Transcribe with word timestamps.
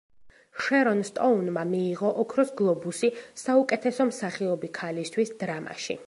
შერონ 0.67 1.01
სტოუნმა 1.09 1.65
მიიღო 1.73 2.09
ოქროს 2.23 2.53
გლობუსი 2.61 3.11
საუკეთესო 3.41 4.07
მსახიობი 4.13 4.71
ქალისთვის 4.79 5.33
დრამაში. 5.45 5.99